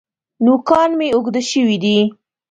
[0.45, 1.97] نوکان مي اوږده شوي دي.